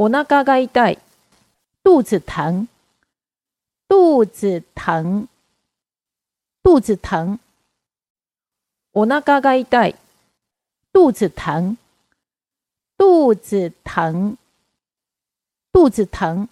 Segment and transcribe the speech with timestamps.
[0.00, 0.96] 我那嘎嘎一带
[1.82, 2.68] 肚子疼
[3.86, 5.28] 肚子疼
[6.62, 7.38] 肚子疼。
[8.92, 9.92] 我那嘎嘎一带
[10.90, 11.76] 肚子疼
[12.96, 14.38] 肚子疼
[15.70, 16.48] 肚子疼。